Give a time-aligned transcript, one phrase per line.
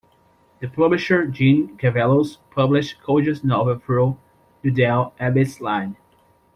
[0.61, 4.17] The publisher Jeanne Cavelos published Koja's novel through
[4.63, 5.95] the Dell Abyss line.